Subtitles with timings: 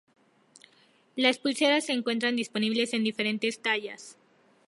[1.15, 4.17] Las pulseras se encuentran disponibles en diferentes tallas.